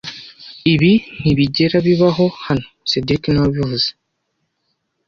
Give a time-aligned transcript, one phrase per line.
[0.73, 3.89] Ibi ntibigera bibaho hano cedric niwe wabivuze